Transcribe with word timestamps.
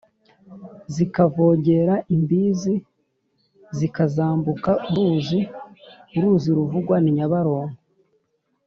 zikavogera 0.93 1.95
imbizi: 2.15 2.75
zikazambuka 3.77 4.71
uruzi 4.91 5.39
(uruzi 6.15 6.49
ruvugwa 6.57 6.95
ni 7.01 7.11
nyabarongo) 7.17 7.77